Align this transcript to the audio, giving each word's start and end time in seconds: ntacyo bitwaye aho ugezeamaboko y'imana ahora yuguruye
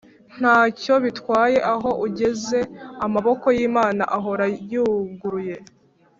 ntacyo 0.37 0.93
bitwaye 1.03 1.57
aho 1.73 1.89
ugezeamaboko 2.05 3.47
y'imana 3.57 4.03
ahora 4.17 4.45
yuguruye 4.71 5.55